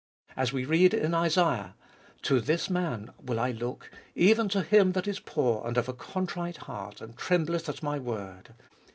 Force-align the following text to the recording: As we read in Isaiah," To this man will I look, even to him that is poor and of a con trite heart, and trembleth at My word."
As 0.35 0.51
we 0.51 0.65
read 0.65 0.95
in 0.95 1.13
Isaiah," 1.13 1.75
To 2.23 2.41
this 2.41 2.71
man 2.71 3.11
will 3.21 3.39
I 3.39 3.51
look, 3.51 3.91
even 4.15 4.49
to 4.49 4.63
him 4.63 4.93
that 4.93 5.07
is 5.07 5.19
poor 5.19 5.61
and 5.67 5.77
of 5.77 5.87
a 5.87 5.93
con 5.93 6.25
trite 6.25 6.57
heart, 6.57 7.01
and 7.01 7.15
trembleth 7.15 7.69
at 7.69 7.83
My 7.83 7.99
word." 7.99 8.55